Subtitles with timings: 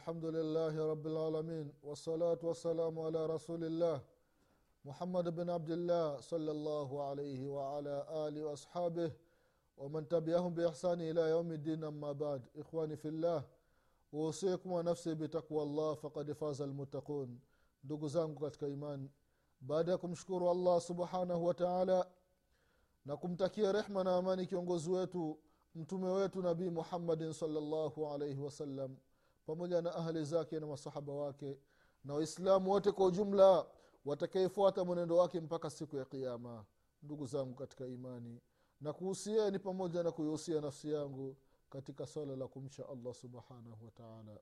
[0.00, 4.00] الحمد لله رب العالمين والصلاة والسلام على رسول الله
[4.84, 9.12] محمد بن عبد الله صلى الله عليه وعلى آله وأصحابه
[9.78, 13.44] ومن تبعهم بإحسان إلى يوم الدين أما بعد إخواني في الله
[14.14, 17.38] أوصيكم ونفسي بتقوى الله فقد فاز المتقون
[17.84, 19.10] ndugu zangu katika imani
[19.60, 22.06] baada ya kumshukuru allah subhanahu wa taala
[23.04, 25.38] na kumtakia rehma na amani kiongozi wetu
[25.74, 28.96] mtume wetu nabii muhammadin salllahu alaihi wasallam
[29.45, 31.57] pamoja na ahli zake na masahaba wake
[32.03, 33.65] na waislamu wote kwa ujumla
[34.05, 36.65] watakaefuata mwenendo wake mpaka siku ya kiama
[37.03, 38.41] ndugu zangu katika imani
[38.81, 41.35] na kuhusieni pamoja na kuihusia nafsi yangu
[41.69, 44.39] katika swala la kumcha allah subhanahu wataala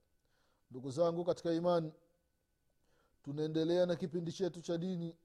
[0.71, 1.91] ndugu zangu katika imani
[3.23, 5.15] tunaendelea na kipindi chetu cha dini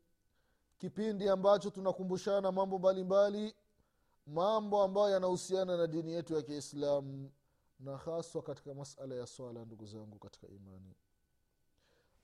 [0.79, 3.55] kipindi ambacho tunakumbushana mambo mbalimbali
[4.27, 7.31] mambo ambayo yanahusiana na dini yetu ya kiislamu
[7.81, 10.95] na haswa katika masala ya swala ndugu zangu katika imani.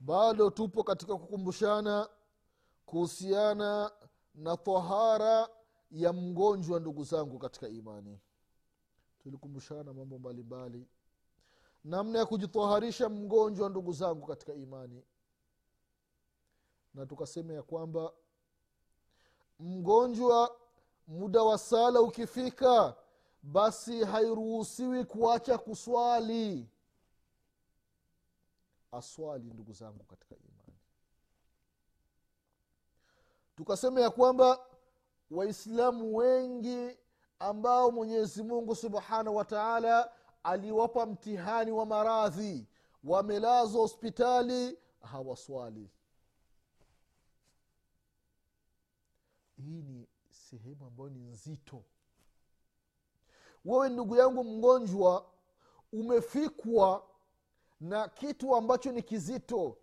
[0.01, 2.09] Bado tupo katika kukumbushana
[2.87, 3.93] kuhusiana
[4.35, 5.49] na tahara
[5.91, 8.21] ya mgonjwa ndugu zangu katika imani.
[9.23, 10.87] Tulikumbushana mambo mbalimbali.
[11.85, 15.05] Namna ya kujitaharisha mgonjwa ndugu zangu katika imani.
[16.95, 18.13] Na tukasema ya kwamba
[19.61, 20.57] mgonjwa
[21.07, 22.97] muda wa sala ukifika
[23.43, 26.69] basi hairuhusiwi kuacha kuswali.
[28.93, 30.79] Aswali ndugu zangu katika imani.
[33.57, 34.67] Tukasema ya kwamba
[35.31, 36.99] waislamu wengi
[37.39, 40.13] ambao mwenyezi mungu subhanahu wa taala
[40.43, 42.67] aliwapa mtihani wa maradhi
[43.05, 45.91] wamelazwa hospitali hawaswali.
[49.57, 51.85] Hii ni sehemu ambayo ni nzito
[53.65, 55.27] wewe ndugu yangu mgonjwa
[55.93, 57.07] umefikwa
[57.81, 59.77] na kitu ambacho ni kizito.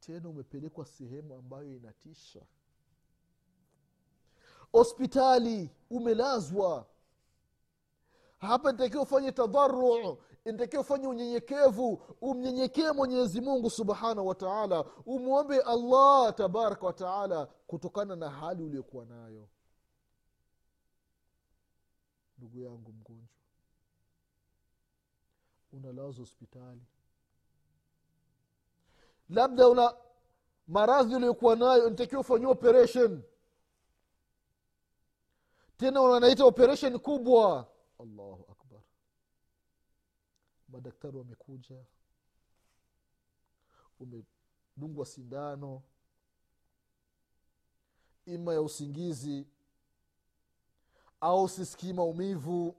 [0.00, 2.42] Tena umepelekwa sehemu ambayo inatisha.
[4.72, 6.86] Hospitali umelazwa.
[8.38, 14.84] Hapa nitakiwa ufanye tadharu nitakiwa ufanye unyenyekevu umnyenyekee mwenyezi mungu subhanahu wa taala.
[15.06, 19.48] Umwombe allah tabaraka wataala kutokana na hali uliokuwa nayo
[22.40, 23.28] ndugu yangu mgonjwa.
[25.72, 26.80] Unalazwa hospitali.
[29.28, 29.96] Labda una
[30.68, 33.22] maradhi uliokuwa nayo ntakiwa ufanyiwa operation.
[35.76, 37.68] Tena wanaita operation kubwa.
[37.98, 38.80] Allahu akbar.
[40.68, 41.84] Madaktari wamekuja.
[44.00, 45.82] Umedungwa sindano.
[48.26, 49.46] Ima ya usingizi
[51.20, 52.76] au sisikii maumivu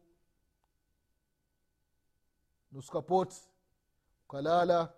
[2.72, 3.42] nuskapoti
[4.26, 4.94] ukalala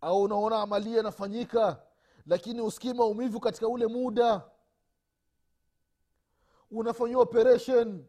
[0.00, 1.82] au unaona amalia inafanyika
[2.26, 4.42] lakini usikii maumivu katika ule muda
[6.70, 8.04] unafanyiwa operation.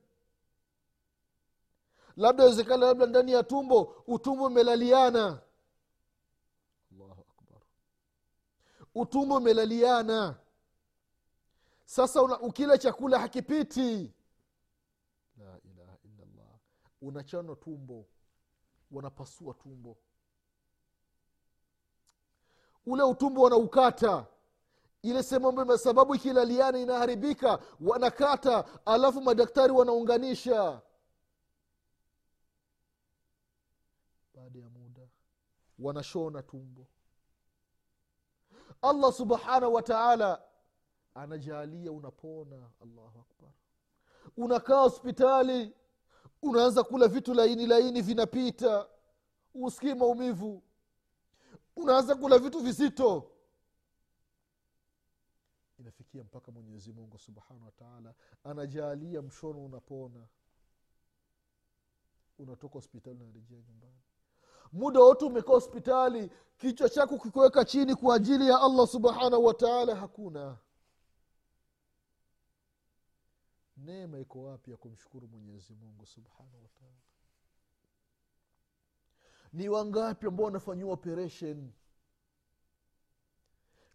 [2.16, 5.42] Labda wezekana labda ndani ya tumbo utumbo umelaliana.
[6.92, 7.62] Allahu akbar.
[8.96, 10.36] Utumbo umelaliana.
[11.86, 14.14] Sasa una, ukila chakula hakipiti
[17.04, 18.06] unachana tumbo
[18.92, 19.98] wanapasua tumbo.
[22.86, 24.26] Ule utumbo wanaukata.
[25.02, 30.82] Ile sehemu ambayo sababu ikilaliana inaharibika wanakata alafu madaktari wanaunganisha.
[34.36, 35.08] Baada ya muda
[35.80, 36.88] wanashona tumbo.
[38.82, 40.42] Allah subhanahu wataala
[41.14, 42.70] anajaalia unapona.
[42.82, 43.52] Allahu akbar.
[44.38, 45.76] Unakaa hospitali
[46.44, 48.88] unaanza kula vitu laini laini vinapita.
[49.54, 50.64] Usikii maumivu.
[51.76, 53.30] Unaanza kula vitu vizito.
[55.80, 58.14] Inafikia mpaka mwenyezi mungu subhanahu wataala
[58.44, 60.28] anajalia mshono unapona.
[62.40, 63.94] Unatoka hospitali unarejea nyumbani.
[64.72, 70.58] Muda wote umekaa hospitali kichwa chako kikiweka chini kwa ajili ya allah subhanahu wataala hakuna
[73.84, 76.94] neema iko wapi ya kumshukuru mwenyezi mungu subhanahu wataala
[79.54, 81.72] ni wangapi ambao wanafanyiwa operation?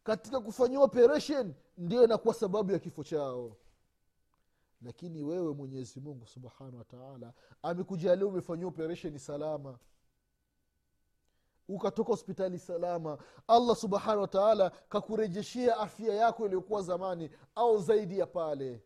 [0.04, 3.56] Katika kufanyiwa operation ndio inakuwa sababu ya kifo chao.
[4.82, 7.32] Lakini wewe mwenyezi mungu subhanahu wataala
[7.62, 9.78] amekujalia umefanyiwa operesheni salama.
[11.68, 13.18] Ukatoka hospitali salama.
[13.48, 18.82] Allah subhanahu wataala kakurejeshea afya yako iliyokuwa zamani au zaidi ya pale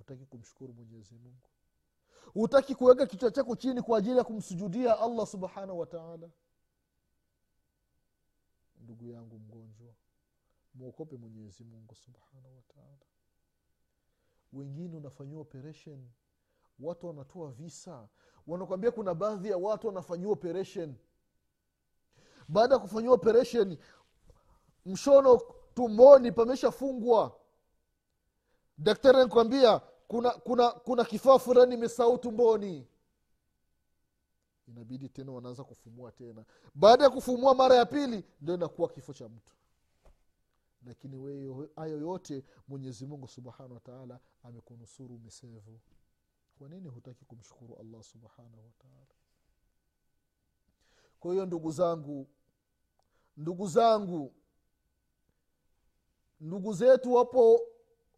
[0.00, 1.48] utaki kumshukuru mwenyezi mungu.
[2.32, 6.30] Hutaki kuweka kichwa chako chini kwa ajili ya kumsujudia allah subhanahu wataala
[8.80, 9.94] ndugu yangu mgonjwa
[10.74, 12.98] mwokope mwenyezi mungu subhanahu wataala
[14.52, 16.08] wengine unafanyiwa operation.
[16.80, 18.08] Watu wanatoa visa.
[18.46, 20.94] Wanakwambia kuna baadhi ya watu wanafanyiwa operation.
[22.48, 23.78] Baada ya kufanyiwa operation
[24.86, 25.40] mshono
[25.74, 27.40] tumboni pameshafungwa
[28.78, 29.78] daktari anakwambia
[30.08, 32.88] kuna kuna kuna kifaa fulani imesahau tumboni
[34.68, 36.44] inabidi tena wanaanza kufumua tena.
[36.74, 39.54] Baada ya kufumua mara ya pili ndio inakuwa kifo cha mtu.
[40.86, 45.80] Lakini wewe hayo yote mwenyezi mungu subhanahu wataala amekunusuru umesevu.
[46.58, 49.06] Kwa nini hutaki kumshukuru allah subhanahu wataala
[51.20, 52.26] kwa hiyo ndugu zangu
[53.36, 54.32] ndugu zangu
[56.40, 57.60] ndugu zetu wapo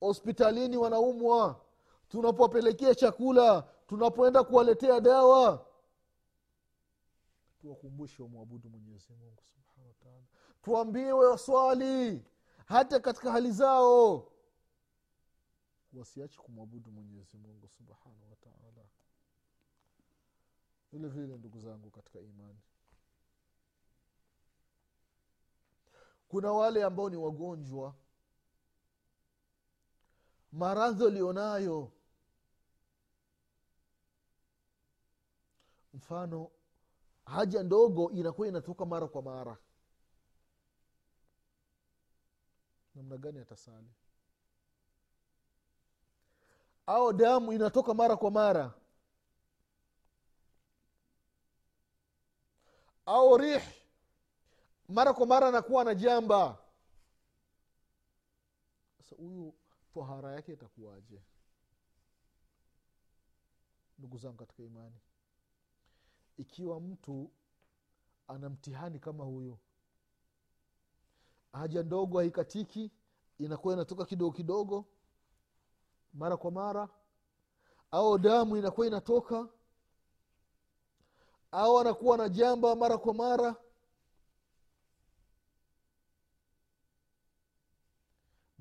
[0.01, 1.61] hospitalini wanaumwa.
[2.09, 5.67] Tunapowapelekea chakula tunapoenda kuwaletea dawa.
[7.61, 10.25] Tuwakumbushe wamwabudu mwenyezi mungu subhanahu wataala
[10.63, 12.25] tuambie waswali
[12.67, 14.33] hata katika hali zao.
[15.93, 18.89] Wasiache kumwabudu mwenyezi mungu subhanahu wataala
[20.93, 22.59] vile vile ndugu zangu katika imani.
[26.29, 27.95] Kuna wale ambao ni wagonjwa
[30.57, 31.93] maradhi walionayo
[35.95, 36.51] mfano
[37.25, 39.57] haja ndogo inakuwa inatoka mara kwa mara.
[42.95, 43.91] Namna gani atasali?
[46.87, 48.75] Au damu inatoka mara kwa mara?
[53.07, 53.63] Au rih
[54.89, 56.59] mara kwa mara anakuwa na jamba?
[58.99, 59.55] Sasa huyu
[59.97, 61.23] tahara yake itakuwaje?
[63.99, 65.01] Ndugu zangu katika imani
[66.37, 67.31] ikiwa mtu
[68.29, 69.59] ana mtihani kama huyu
[71.53, 72.91] haja ndogo haikatiki
[73.39, 74.85] inakuwa inatoka kidogo kidogo
[76.15, 76.89] mara kwa mara
[77.91, 79.49] au damu inakuwa inatoka
[81.53, 83.57] au anakuwa na jamba mara kwa mara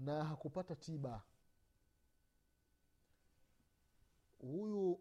[0.05, 1.21] na hakupata tiba.
[4.41, 4.99] Huyu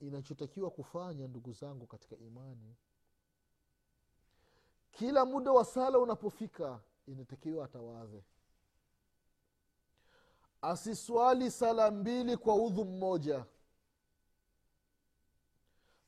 [0.00, 2.76] inachotakiwa kufanya ndugu zangu katika imani
[4.92, 8.24] kila muda wa sala unapofika inatakiwa atawadhe
[10.62, 13.44] asiswali sala mbili kwa udhu mmoja.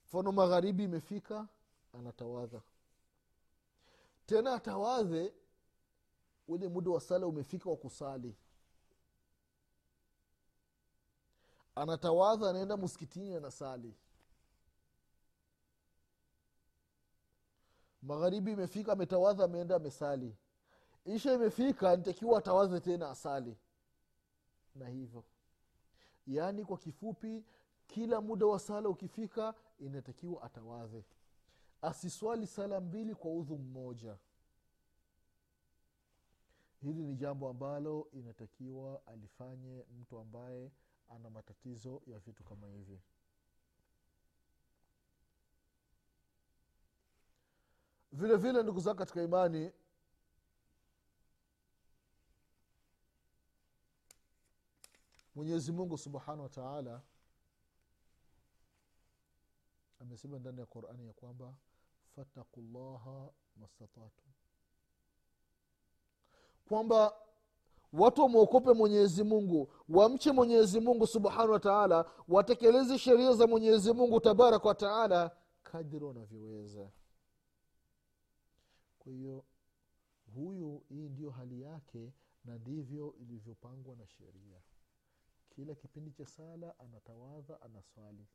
[0.04, 1.48] Mfano magharibi imefika
[1.92, 2.62] anatawadha
[4.26, 5.34] tena atawadhe
[6.48, 8.36] ule muda wa sala umefika wa kusali.
[11.74, 13.94] Anatawadha anaenda muskitini anasali.
[18.02, 20.36] Magharibi imefika ametawadha ameenda amesali.
[21.04, 23.56] Isha imefika nitakiwa atawadhe tena asali.
[24.74, 25.24] Na hivyo.
[26.26, 27.44] Yaani kwa kifupi
[27.86, 31.04] kila muda wa sala ukifika inatakiwa atawadhe.
[31.82, 34.16] Asiswali sala mbili kwa udhu mmoja
[36.84, 40.70] hili ni jambo ambalo inatakiwa alifanye mtu ambaye
[41.08, 43.00] ana matatizo ya vitu kama hivi.
[48.12, 49.72] Vile vile ndugu zao katika imani
[55.34, 57.02] mwenyezi mungu subhanahu wa taala
[60.00, 61.54] amesema ndani ya qurani ya kwamba
[62.16, 64.24] fataku llaha mastatatu
[66.68, 67.14] kwamba
[67.92, 74.20] watu wamwokope mwenyezi mungu wamche mwenyezi mungu subhanahu wa taala watekeleze sheria za mwenyezi mungu
[74.20, 75.30] tabaraka wa taala
[75.62, 76.90] kadiri wanavyoweza.
[78.98, 79.44] Kwa hiyo
[80.34, 82.12] huyu hii ndio hali yake
[82.44, 84.60] na ndivyo ilivyopangwa na sheria.
[85.50, 88.26] Kila kipindi cha sala anatawadha anaswali.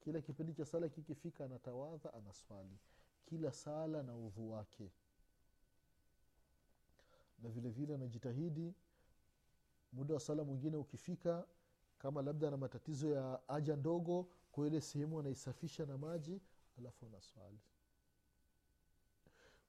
[0.00, 2.78] Kila kipindi cha sala kikifika anatawadha anaswali.
[3.26, 4.90] Kila sala na udhu wake
[7.38, 8.74] na vile vile anajitahidi
[9.92, 11.46] muda wa sala mwingine ukifika
[11.98, 16.40] kama labda ana matatizo ya haja ndogo kwa ile sehemu anaisafisha na maji
[16.78, 17.58] alafu anaswali.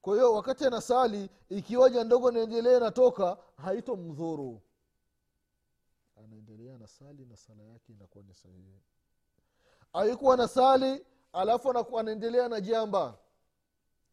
[0.02, 4.62] Kwa hiyo wakati anasali ikiwa haja ndogo naendelea inatoka haito mdhuru
[6.16, 8.80] anaendelea anasali na sala yake inakuwa ni sahihi.
[9.92, 13.18] Aikuwa na sali alafu anaendelea na jamba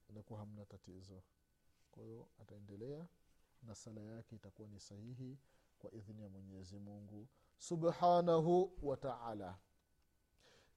[0.09, 1.21] inakuwa hamna tatizo.
[1.91, 3.05] Kwa hiyo ataendelea
[3.65, 5.37] na sala yake itakuwa ni sahihi
[5.79, 9.57] kwa idhini ya mwenyezi mungu subhanahu wataala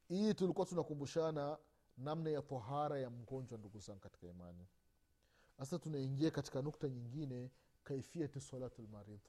[0.09, 1.59] hii tulikuwa tunakumbushana
[1.97, 4.67] namna ya tohara ya mgonjwa ndugu zangu katika imani.
[5.59, 7.51] Sasa tunaingia katika nukta nyingine
[7.85, 9.25] kaifiati salatu lmaridh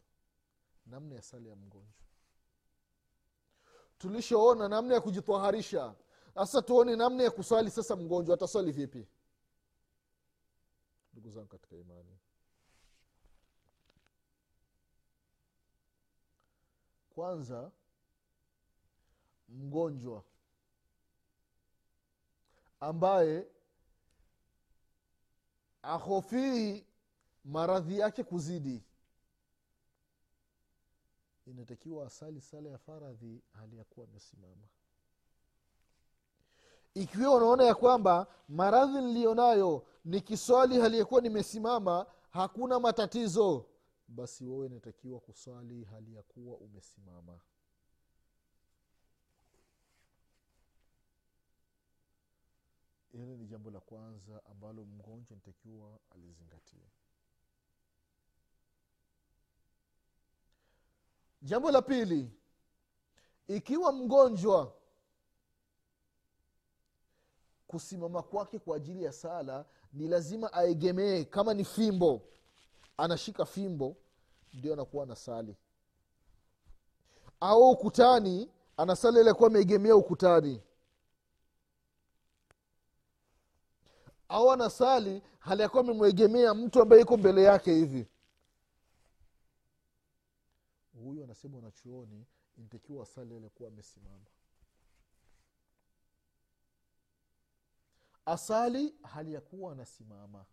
[0.85, 2.03] namna ya sala ya mgonjwa.
[3.97, 5.95] Tulishoona namna ya kujitoharisha.
[6.33, 9.07] Sasa tuone namna ya kuswali sasa mgonjwa ataswali vipi?
[11.13, 12.17] Ndugu zangu katika imani
[17.19, 17.71] kwanza
[19.49, 20.23] mgonjwa
[22.79, 23.47] ambaye
[25.81, 26.85] ahofii
[27.45, 28.83] maradhi yake kuzidi.
[31.45, 34.67] Inatakiwa asali sala ya faradhi hali ya kuwa amesimama.
[36.93, 43.65] Ikiwa unaona ya kwamba maradhi niliyonayo nikiswali hali ya kuwa nimesimama hakuna matatizo
[44.09, 47.39] basi wewe inatakiwa kuswali hali ya kuwa umesimama.
[53.11, 56.89] Hili ni jambo la kwanza ambalo mgonjwa nitakiwa alizingatie.
[61.41, 62.31] Jambo la pili
[63.47, 64.75] ikiwa mgonjwa
[67.67, 72.21] kusimama kwake kwa ajili ya sala ni lazima aegemee kama ni fimbo
[73.00, 73.98] anashika fimbo
[74.53, 75.56] ndio anakuwa anasali.
[77.39, 80.62] Au ukutani anasali ile kuwa ameegemea ukutani.
[84.29, 88.08] Au anasali hali yakuwa amemwegemea mtu ambaye iko mbele yake hivi.
[90.94, 92.25] Huyu anasema wanachuoni
[92.58, 94.25] intakiwa asali alikuwa amesimama.
[98.25, 100.46] Asali hali ya kuwa anasimama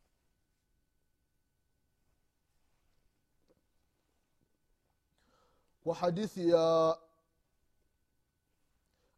[5.86, 6.98] kwa hadithi ya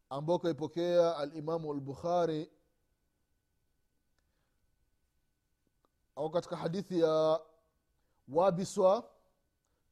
[0.09, 2.51] ambayo kaipokea alimamu albukhari
[6.15, 7.39] au katika hadithi ya
[8.27, 9.09] wabiswa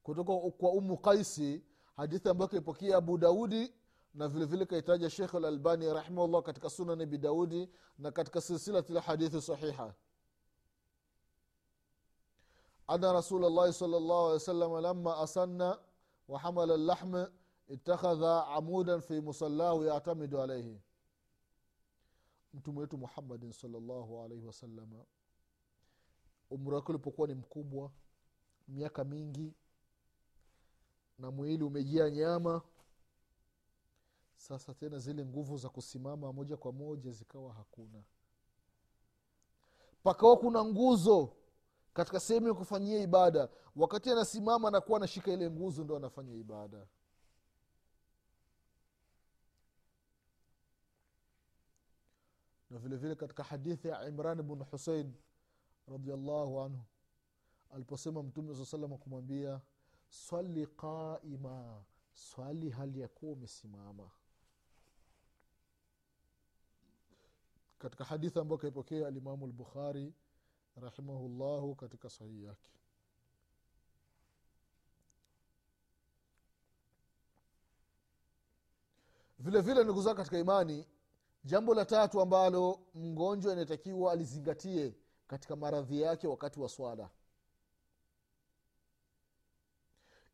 [0.03, 1.63] kutoka kwa umu qaisi
[1.95, 3.73] hadithi ambayo kaipokea abu daudi
[4.13, 9.41] na vile vile kaitaja shekh lalbani rahimahullah katika sunan abi daudi na katika silsilati lhadithi
[9.41, 9.93] sahiha.
[12.87, 15.79] Ana rasul llahi sal llahu alih wasallam lama asanna
[16.27, 17.25] wahamala اللحم
[17.69, 18.21] اتخذ
[18.57, 20.81] amudan fi musallahu yatamidu alaihi
[22.53, 25.05] mtume wetu muhammadin salllahu alaihi wasalama
[26.49, 27.91] umri wake ulipokuwa ni mkubwa
[28.67, 29.53] miaka mingi
[31.19, 32.61] na mwili umejia nyama
[34.35, 38.03] sasa tena zile nguvu za kusimama moja kwa moja zikawa hakuna.
[40.03, 41.33] Pakawa kuna nguzo
[41.97, 43.49] katika sehemu ya kufanyia ibada.
[43.75, 46.87] Wakati anasimama anakuwa anashika ile nguzo ndo anafanya ibada.
[52.69, 55.13] Na vile vile katika hadithi ya imran bnu husein
[55.87, 56.83] radiallahu anhu
[57.71, 59.61] aliposema mtume saa salama kumwambia
[60.09, 64.09] swali qaima swali hali ya kuwa umesimama.
[67.79, 70.13] Katika hadithi ambayo kaipokea alimamu lbukhari
[70.81, 72.69] rahimahullahu katika sahihi yake.
[79.39, 80.87] Vile vile ndugu zao katika imani
[81.43, 84.93] jambo la tatu ambalo mgonjwa inatakiwa alizingatie
[85.27, 87.09] katika maradhi yake wakati wa swala.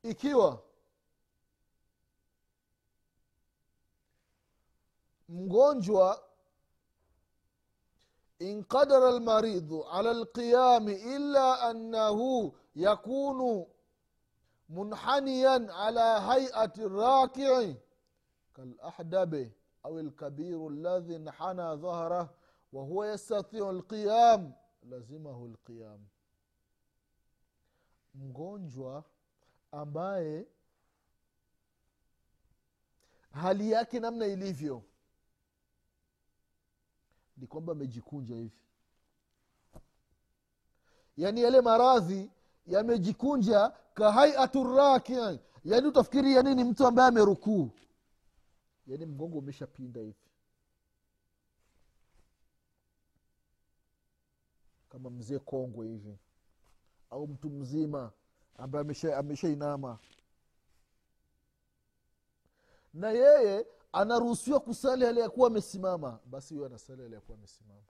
[0.04, 0.64] Ikiwa
[5.30, 6.24] mgonjwa
[8.48, 12.54] in qadara lmaridhu ala lqiyami illa annahu
[12.86, 13.52] yakunu
[14.70, 17.76] munhaniyan ala haiati rakii
[18.56, 19.44] kalahdabi
[19.84, 22.28] au lkabiru ladhi nhana dhahrah
[22.74, 24.42] wahuwa yastatiu lqiyam
[24.90, 26.00] lazimahu lqiyam
[28.16, 29.04] mgonjwa
[29.72, 30.48] ambaye
[33.32, 34.84] hali yake namna ilivyo
[37.44, 38.52] ni kwamba amejikunja hivi.
[41.18, 42.32] Yaani yale maradhi
[42.68, 45.14] yamejikunja kahaiatu raki
[45.66, 47.70] yaani utafikiri yani ni mtu ambaye amerukuu.
[48.88, 50.16] Yaani mgongo umeshapinda hivi.
[54.90, 56.18] Kama mzee kongwe hivi.
[57.10, 58.12] Au mtu mzima
[58.58, 58.86] ambaye
[59.16, 59.90] ameshainama.
[59.90, 59.98] Amesha
[62.94, 67.84] na yeye anaruhusiwa kusali hali yakuwa amesimama basi huyo anasali hali yakuwa amesimama.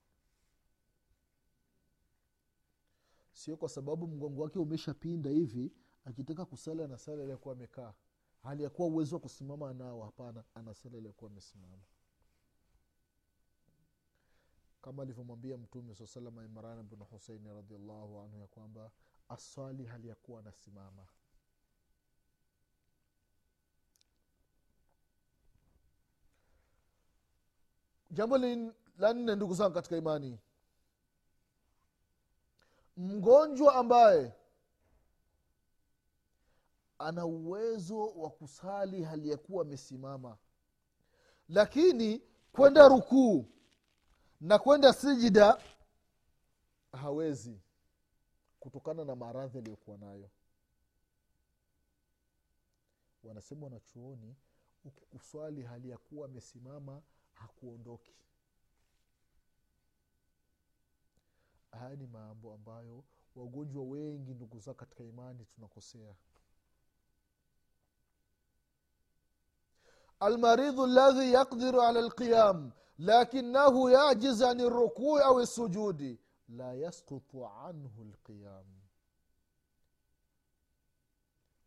[3.32, 5.72] Sio kwa sababu mgongo wake umeshapinda hivi
[6.06, 7.94] akitaka kusali anasali hali yakuwa amekaa.
[8.44, 11.84] Hali yakuwa uwezo wa kusimama anao hapana anasali aliyekuwa amesimama.
[14.82, 18.92] Kama alivyomwambia mtume saa salama imran bnu huseini radiallahu anhu ya kwamba
[19.30, 21.06] aswali hali yakuwa anasimama
[28.14, 28.38] jambo
[28.98, 30.40] la nne ndugu zangu katika imani.
[32.98, 34.34] Mgonjwa ambaye
[37.00, 40.38] ana uwezo wa kusali hali ya kuwa amesimama
[41.50, 43.46] lakini kwenda rukuu
[44.42, 45.58] na kwenda sijida
[46.92, 47.60] hawezi
[48.60, 50.30] kutokana na maradhi aliyokuwa nayo.
[53.24, 54.36] Wanasema wanachuoni
[54.86, 57.02] ukikuswali hali ya kuwa amesimama
[57.44, 58.16] hakuondoki.
[61.72, 63.04] Haya ni mambo ambayo
[63.36, 66.16] wagonjwa wengi ndugu zao katika imani tunakosea.
[70.20, 76.20] Almaridhu ladhi yaqdiru ala lqiyam lakinahu yajiz an rukui au sujudi
[76.50, 78.66] la yasqutu anhu lqiyam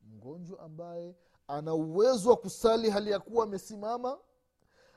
[0.02, 1.16] mgonjwa ambaye
[1.48, 4.18] ana uwezo wa kusali hali ya kuwa amesimama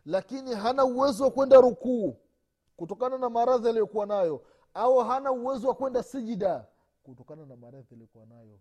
[0.06, 2.18] lakini hana uwezo wa kwenda rukuu
[2.78, 6.68] kutokana na maradhi aliyokuwa nayo au hana uwezo wa kwenda sijida
[7.04, 8.60] kutokana na maradhi aliyokuwa nayo.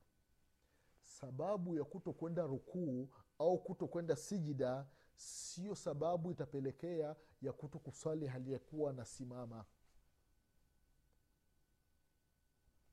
[1.02, 8.26] Sababu ya kuto kwenda rukuu au kuto kwenda sijida sio sababu itapelekea ya kuto kuswali
[8.26, 8.90] hali ya kuwa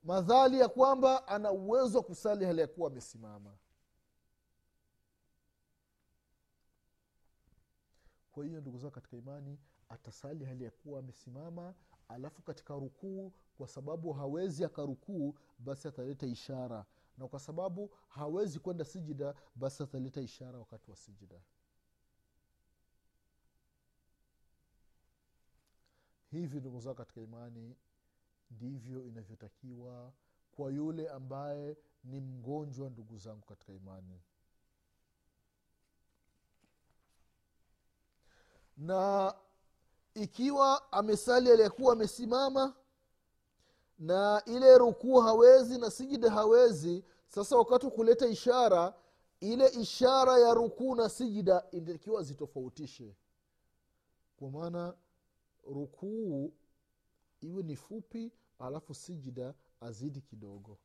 [0.02, 3.56] madhali ya kwamba ana uwezo wa kusali hali ya amesimama
[8.36, 11.74] kwa hiyo ndugu zao katika imani atasali hali ya kuwa amesimama
[12.08, 16.86] alafu katika rukuu kwa sababu hawezi akarukuu basi ataleta ishara.
[17.18, 21.40] Na kwa sababu hawezi kwenda sijida basi ataleta ishara wakati wa sijida.
[26.30, 27.76] Hivi ndugu zao katika imani
[28.50, 30.12] ndivyo inavyotakiwa
[30.52, 34.20] kwa yule ambaye ni mgonjwa ndugu zangu katika imani
[38.76, 39.34] na
[40.14, 42.74] ikiwa amesali aliyekuwa amesimama
[43.98, 48.94] na ile rukuu hawezi na sijida hawezi sasa wakati wa kuleta ishara
[49.40, 53.16] ile ishara ya rukuu na sijida inatakiwa zitofautishe.
[54.36, 54.94] Kwa maana
[55.66, 56.52] rukuu
[57.40, 60.78] iwe ni fupi alafu sijida azidi kidogo.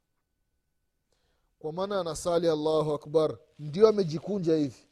[1.60, 4.88] Kwa maana anasali allahu akbar ndio amejikunja hivi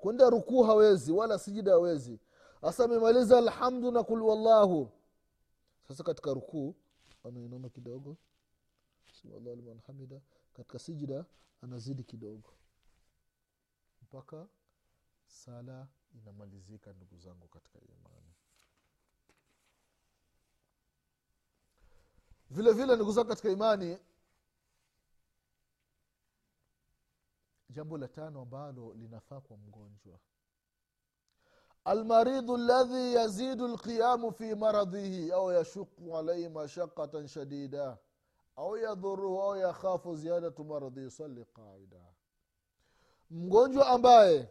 [0.00, 2.20] kwenda rukuu hawezi wala sijida hawezi.
[2.60, 4.90] Hasa amemaliza alhamdu na kul wallahu.
[5.88, 6.74] Sasa katika rukuu
[7.24, 8.16] anainama kidogo.
[9.86, 10.20] Hamida
[10.54, 11.24] katika sijida
[11.62, 12.52] anazidi kidogo.
[14.02, 14.46] Mpaka
[15.26, 18.32] sala inamalizika ndugu zangu katika imani.
[22.50, 23.98] Vile vile ndugu zangu katika imani
[27.78, 30.18] jambo la tano ambalo linafaa kwa mgonjwa.
[31.84, 37.98] Almaridhu ladhi yazidu lqiyamu fi maradhihi au yashuku alaihi mashaqatan shadida
[38.56, 42.04] au yadhuruhu au yakhafu ziyadatu maradhi sali qaida.
[43.30, 44.48] Mgonjwa ambaye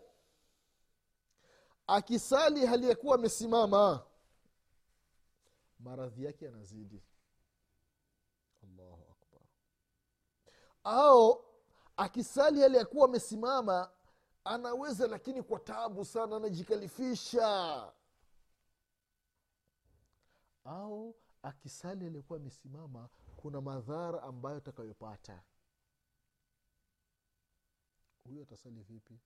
[1.88, 4.04] akisali hali yakuwa amesimama
[5.80, 7.04] maradhi yake yanazidi.
[8.64, 9.42] Allahu akbar.
[10.84, 11.47] Au
[11.98, 13.92] akisali hali yakuwa amesimama
[14.44, 17.94] anaweza lakini kwa tabu sana anajikalifisha
[20.66, 25.44] au akisali aliyekuwa amesimama kuna madhara ambayo atakayopata.
[28.24, 29.20] Huyo atasali vipi?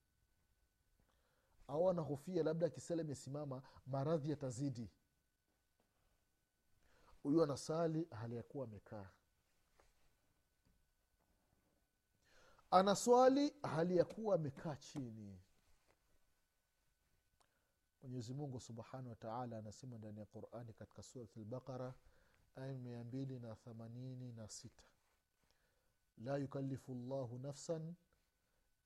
[1.68, 4.90] Au anahofia labda akisali amesimama maradhi yatazidi.
[7.22, 9.10] Huyu anasali hali ya amekaa
[12.72, 15.38] anaswali hali ya kuwa amekaa chini.
[18.02, 21.94] Mwenyezi mungu subhanahu wataala anasema ndani ya qurani katika surat lbaqara
[22.56, 24.84] aya mia mbili na themanini na sita.
[26.18, 27.94] La yukalifu llahu nafsan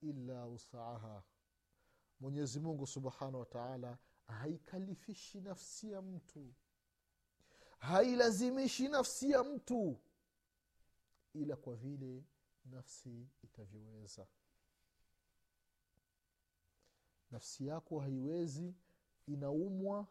[0.00, 1.22] illa wusaaha
[2.20, 6.54] mwenyezi mungu subhanahu wataala haikalifishi nafsi ya mtu.
[7.78, 10.00] Hailazimishi nafsi ya mtu.
[11.34, 12.24] Ila kwa vile
[12.70, 14.26] nafsi itavyoweza.
[17.30, 18.74] Nafsi yako haiwezi
[19.26, 20.06] inaumwa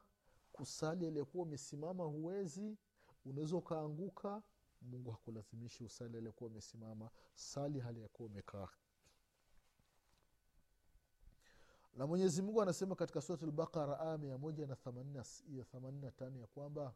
[0.52, 2.78] kusali aliyekuwa umesimama huwezi
[3.26, 4.44] unaweza ukaanguka
[4.82, 8.68] mungu hakulazimishi usali aliyekuwa umesimama sali hali yakuwa umekaa
[11.96, 16.48] na mwenyezi mungu anasema katika surat lbaqara aya mia moja na themanini na tano ya
[16.48, 16.96] kwamba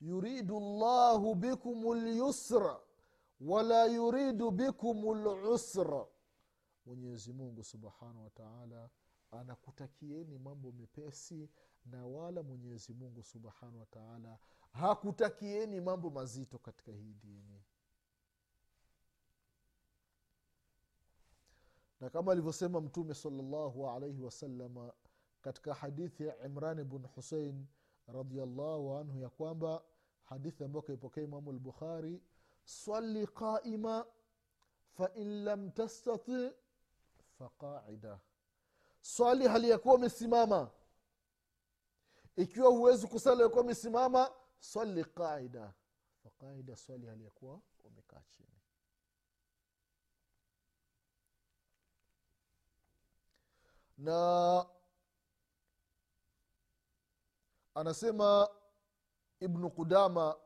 [0.00, 2.80] yuridu llahu bikum lyusra
[3.46, 6.06] wala yuridu bikum lusra
[6.86, 8.90] mwenyezi mungu subhanahu wataala
[9.30, 11.50] anakutakieni mambo mepesi
[11.86, 14.38] na wala mwenyezi mungu subhanahu wataala
[14.72, 17.62] hakutakieni mambo mazito katika hii dini.
[22.00, 24.92] Na kama alivyosema mtume salllahu alaihi wasalama
[25.40, 27.66] katika hadithi ya imran bn husein
[28.06, 29.82] radiallahu anhu ya kwamba
[30.24, 32.22] hadithi ambayo kaipokea imamu lbukhari
[32.64, 34.04] swali قائما
[34.98, 36.50] fain lam تستطع
[37.38, 38.18] faqaida.
[39.02, 40.70] Swali hali ya kuwa umesimama.
[42.36, 45.72] Ikiwa huwezi kusali alikuwa umesimama swali qaida.
[46.22, 48.48] Faqaida swali hali ya kuwa umekaa chini.
[53.98, 54.66] Na
[57.74, 58.48] anasema
[59.40, 60.36] ibnu qudama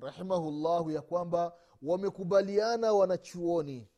[0.00, 3.88] rahimahullahu ya kwamba wamekubaliana wanachuoni.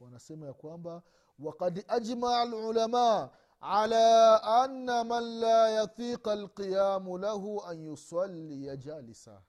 [0.00, 1.02] Wanasema ya kwamba
[1.38, 9.42] wakad ajmaa lulama ala ana man la yathiqa lqiyamu lahu an yusalia jalisa.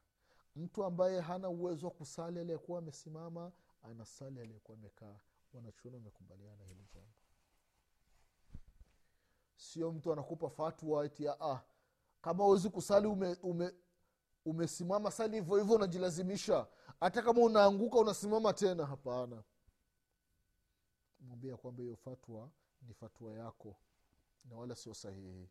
[0.56, 3.52] Mtu ambaye hana uwezo wa kusali aliyekuwa amesimama
[3.84, 5.16] anasali aliyekuwa amekaa.
[5.54, 7.10] Wanachuoni wamekubaliana hili jambo.
[9.56, 11.62] Sio mtu anakupa fatwa eti ah,
[12.22, 13.74] kama uwezi kusali ume, ume,
[14.46, 16.68] umesimama sali hivyo hivyo unajilazimisha.
[17.00, 18.86] Hata kama unaanguka unasimama tena.
[18.86, 19.44] Hapana.
[21.20, 22.52] Mwambia kwamba hiyo fatwa
[22.82, 23.76] ni fatwa yako
[24.46, 25.50] na wala sio sahihi.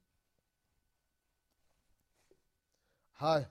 [3.13, 3.51] Haya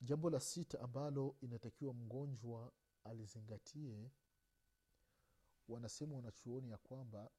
[0.00, 2.72] jambo la sita ambalo inatakiwa mgonjwa
[3.04, 4.10] alizingatie
[5.68, 7.30] wanasema wanachuoni ya kwamba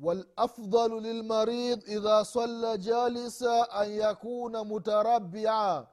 [0.00, 5.86] والأفضل للمريض إذا صلى جالسا أن يكون متربعا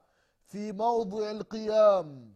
[0.45, 2.35] في موضع القيام.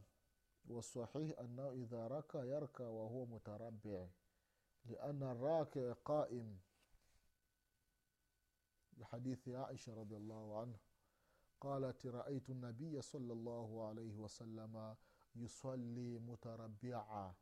[0.70, 4.08] والصحيح أنه إذا ركع يركع وهو متربع
[4.86, 6.58] لأن الراكع قائم.
[8.98, 10.80] لحديث عائشة رضي الله عنها
[11.62, 14.96] قالت رأيت النبي صلى الله عليه وسلم
[15.36, 17.34] يصلي متربعا.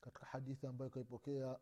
[0.00, 1.58] Katika hadithi ambayo ikaipokea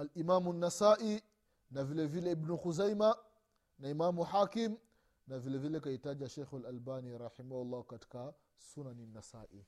[0.00, 1.22] alimamu nasai
[1.70, 3.16] na vile vile ibnu khuzaima
[3.78, 4.76] na imamu hakim
[5.26, 9.64] na vile vile kaitaja shekhu lalbani rahimahullah katika sunani nasai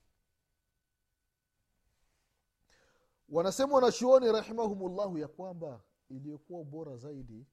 [3.28, 7.46] wanasema wanachuoni rahimahumullahu ya kwamba iliyokuwa bora zaidi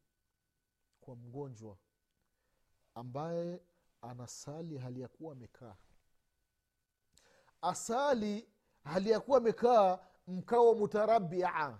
[1.01, 1.77] kwa mgonjwa
[2.95, 3.61] ambaye
[4.01, 5.75] anasali hali ya kuwa amekaa.
[7.61, 8.47] Asali
[8.83, 11.79] hali ya kuwa amekaa mkao mutarabia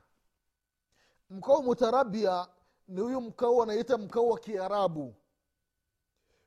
[1.29, 2.47] mkao mutarabia
[2.87, 5.15] ni huyu mkao anaita mkao wa kiarabu.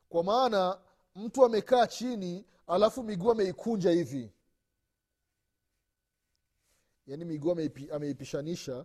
[0.08, 0.80] Kwa maana
[1.14, 4.32] mtu amekaa chini alafu miguu ameikunja hivi.
[7.06, 8.84] Yaani miguu ameipi, ameipishanisha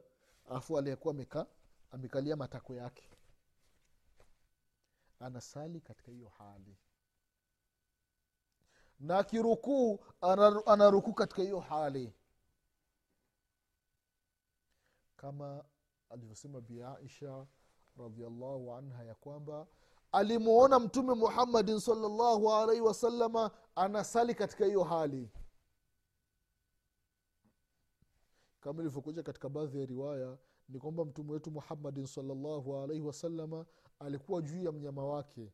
[0.50, 1.46] alafu aliyekuwa amekaa
[1.92, 3.10] amekalia matako yake.
[5.20, 6.78] Anasali katika hiyo hali.
[9.00, 10.00] Na akirukuu
[10.66, 12.14] anarukuu katika hiyo hali.
[15.18, 15.66] Kama
[16.10, 17.48] alivyosema bi aisha
[17.98, 19.68] radiallahu anha ya kwamba
[20.12, 25.30] alimwona mtume muhammadin salllahu alaihi wasalama anasali katika hiyo hali.
[28.60, 30.38] Kama ilivyokuja katika baadhi ya riwaya
[30.70, 33.66] ni kwamba mtume wetu muhammadin salllahu alaihi wasalama
[34.00, 35.54] alikuwa juu ya mnyama wake.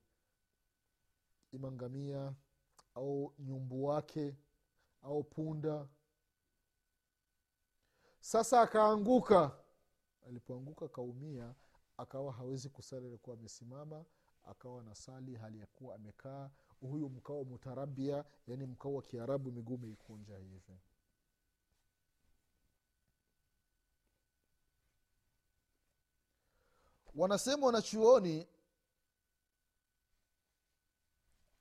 [1.51, 2.33] Imangamia
[2.95, 4.35] au nyumbu wake
[5.01, 5.87] au punda.
[8.19, 9.62] Sasa akaanguka
[10.27, 11.55] alipoanguka akaumia
[11.97, 14.05] akawa hawezi kusali alikuwa amesimama
[14.43, 16.49] akawa na sali hali ya kuwa amekaa.
[16.81, 20.79] Huyu mkao mutarabia yani mkao wa kiarabu miguu meikunja hivi.
[27.15, 28.47] Wanasema wanachuoni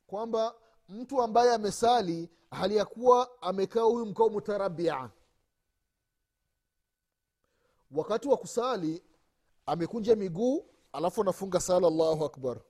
[0.07, 0.55] kwamba
[0.88, 5.11] mtu ambaye amesali hali ya kuwa amekaa huyu mkao mutarabia
[7.92, 9.02] wakati wa kusali
[9.66, 12.61] amekunja miguu alafu anafunga sala allahu akbar.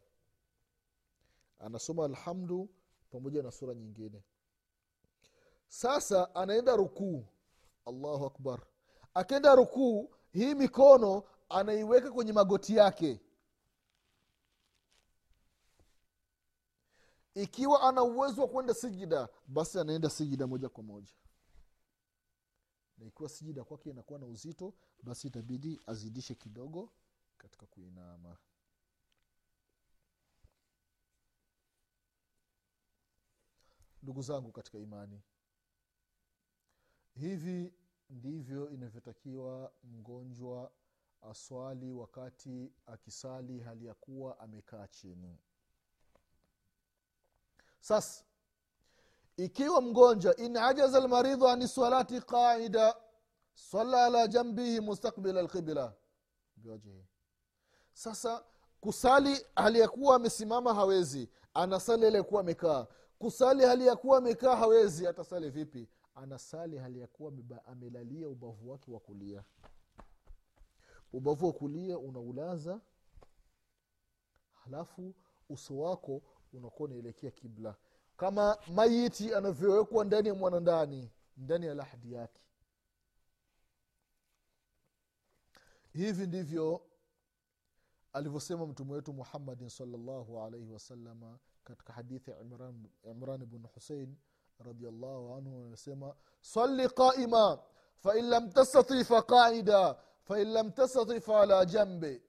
[1.59, 2.69] Anasoma alhamdu
[3.11, 4.23] pamoja na sura nyingine.
[5.69, 7.25] Sasa anaenda rukuu
[7.87, 8.63] allahu akbar.
[9.15, 13.21] Akenda rukuu hii mikono anaiweka kwenye magoti yake.
[17.35, 21.13] Ikiwa ana uwezo wa kwenda sijida basi anaenda sijida moja kwa moja
[23.03, 26.93] na ikiwa sijida kwake inakuwa na uzito basi itabidi azidishe kidogo
[27.39, 28.37] katika kuinama.
[34.03, 35.23] Ndugu zangu katika imani
[37.15, 37.73] hivi
[38.11, 40.73] ndivyo inavyotakiwa mgonjwa
[41.23, 45.39] aswali wakati akisali hali ya kuwa amekaa chini.
[47.81, 48.25] Sasa
[49.45, 52.97] ikiwa mgonjwa in ajaza lmaridhu ani salati qaida
[53.55, 55.93] sala ala jambihi mustakbila lqibla
[57.93, 58.45] sasa
[58.81, 62.87] kusali hali yakuwa amesimama hawezi anasali hali amekaa.
[63.19, 65.89] Kusali hali ya amekaa hawezi atasali vipi?
[66.15, 67.07] Anasali hali ya
[67.67, 69.45] amelalia ubavu wake wa kulia.
[71.13, 72.81] Ubavu wa kulia unaulaza
[74.65, 75.15] halafu
[75.49, 77.75] uso wako unakuwa unaelekea kibla
[78.23, 82.41] kama maiti anavyowekwa ndani ya mwanandani ndani ya lahdi yake.
[85.93, 86.87] Hivi ndivyo
[88.13, 94.17] alivyosema mtume wetu muhammadin salllahu alaihi wasalama katika hadithi ya imran, imran bnu husein
[94.59, 97.63] radiallahu anhu anasema sali qaima
[97.97, 102.23] fain lam tastati faqaida fain lam tastati faala jambe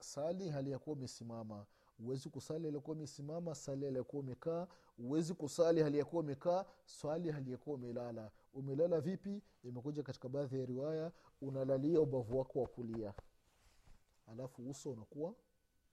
[0.00, 1.66] sali hali ya umesimama
[1.98, 4.66] huwezi kusali hali yakuwa umesimama sali hali yakuwa umekaa.
[4.96, 8.30] Huwezi kusali aliyakuwa umekaa swali aliyakuwa umelala.
[8.54, 9.42] Umelala vipi?
[9.64, 13.14] Imekuja katika baadhi ya riwaya unalalia ubavu wako wa kulia.
[14.26, 15.34] Alafu uso unakuwa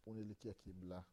[0.06, 1.04] unaelekea kibla.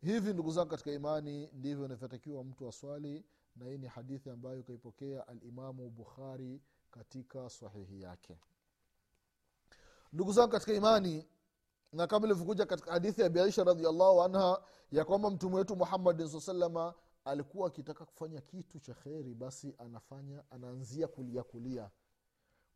[0.00, 3.24] Hivi ndugu zangu katika imani ndivyo inavyotakiwa mtu aswali
[3.56, 8.36] na hii ni hadithi ambayo ikaipokea alimamu bukhari katika sahihi yake.
[10.12, 11.26] Ndugu zangu katika imani
[11.94, 16.40] na kama ilivyokuja katika hadithi ya biaisha radiallahu anha ya kwamba mtume wetu muhammadin saa
[16.40, 21.90] salama alikuwa akitaka kufanya kitu cha kheri basi anafanya anaanzia kulia kulia.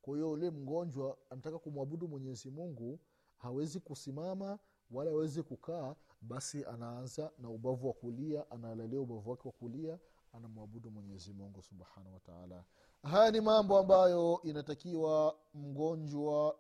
[0.03, 2.99] Kwa hiyo ule mgonjwa anataka kumwabudu mwenyezi mungu
[3.37, 4.59] hawezi kusimama
[4.91, 9.99] wala hawezi kukaa basi anaanza na ubavu wa kulia analalia ubavu wake wa kulia
[10.33, 12.65] anamwabudu mwenyezi mungu subhanahu wataala
[13.03, 16.57] haya ni mambo ambayo inatakiwa mgonjwa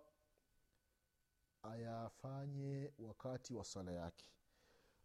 [1.72, 4.24] ayafanye wakati wa swala yake.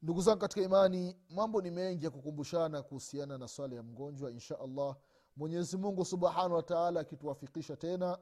[0.02, 4.60] Ndugu zangu katika imani mambo ni mengi ya kukumbushana kuhusiana na swala ya mgonjwa insha
[4.60, 4.96] allah.
[5.36, 8.18] Mwenyezi mungu subhanahu wataala akituwafikisha tena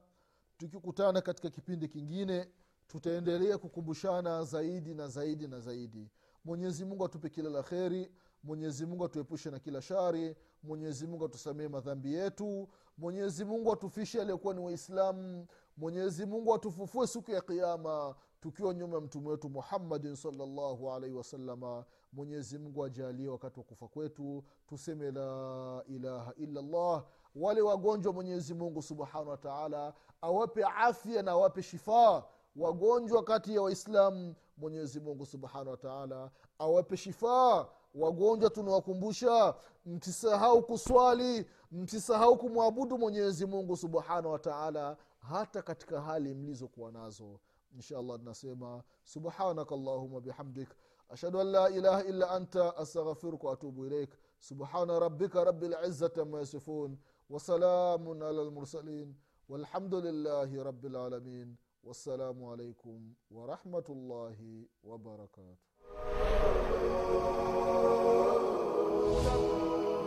[0.58, 2.50] tukikutana katika kipindi kingine
[2.88, 6.10] tutaendelea kukumbushana zaidi na zaidi na zaidi.
[6.46, 8.12] Mwenyezi mungu atupe kila la kheri
[8.44, 14.54] mwenyezi mungu atuepushe na kila shari mwenyezi mungu atusamee madhambi yetu mwenyezi mungu atufishe aliyekuwa
[14.54, 20.92] ni waislamu mwenyezi mungu atufufue siku ya kiama tukiwa nyuma ya mtume wetu muhammadin salllahu
[20.92, 27.06] alaihi wasalama mwenyezi mungu ajalie wakati wa kufa kwetu tuseme la ilaha illallah.
[27.36, 32.24] Wale wagonjwa mwenyezi mungu subhanahu wataala awape afya na awape shifaa
[32.56, 42.38] wagonjwa kati ya waislamu mwenyezi mungu subhanahu wataala awape shifaa wagonjwa tunawakumbusha msisahau kuswali msisahau
[42.38, 47.40] kumwabudu mwenyezi mungu subhanahu wataala hata katika hali mlizokuwa nazo
[47.76, 50.70] إن شاء الله tunasema subhanaka allahuma bihamdik
[51.10, 56.98] ashhadu an la ilaha illa anta astaghfiruka waatubu ilaik subhana rabbika rabi lizati ama yasifun
[57.30, 59.16] wasalamun ala lmursalin
[59.50, 65.58] walhamdulillahi rabi lalamin wassalamu alaikum warahmatullahi wabarakatu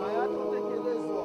[0.00, 1.24] hayatekelezwa